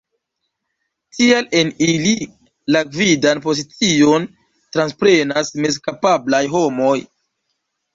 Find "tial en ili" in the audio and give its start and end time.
1.17-2.15